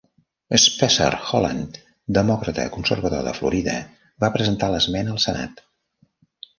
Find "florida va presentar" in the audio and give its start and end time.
3.43-4.75